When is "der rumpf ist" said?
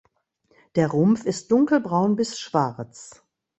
0.75-1.51